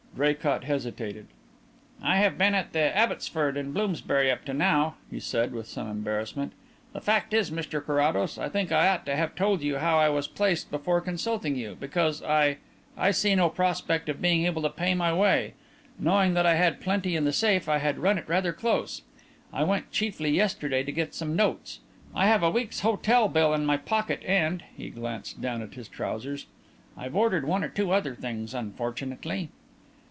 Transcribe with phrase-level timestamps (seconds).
[0.13, 1.27] Draycott hesitated.
[2.03, 5.89] "I have been at the Abbotsford, in Bloomsbury, up to now," he said, with some
[5.89, 6.51] embarrassment.
[6.91, 10.09] "The fact is, Mr Carrados, I think I ought to have told you how I
[10.09, 12.57] was placed before consulting you, because I
[12.97, 15.53] I see no prospect of being able to pay my way.
[15.97, 19.03] Knowing that I had plenty in the safe, I had run it rather close.
[19.53, 21.79] I went chiefly yesterday to get some notes.
[22.13, 25.87] I have a week's hotel bill in my pocket, and" he glanced down at his
[25.87, 26.47] trousers
[26.97, 29.49] "I've ordered one or two other things unfortunately."